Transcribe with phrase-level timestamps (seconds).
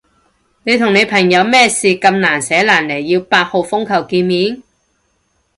[0.63, 4.63] 你同你朋友咩事咁難捨難離要八號風球見面？